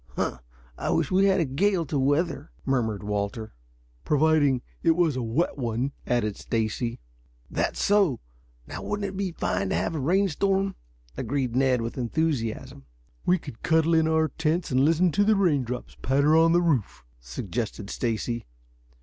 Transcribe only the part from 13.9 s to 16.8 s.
in our tents and listen to the raindrops patter on the